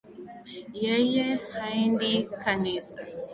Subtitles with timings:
[0.83, 2.11] Yeye haendi
[2.41, 3.01] kanisa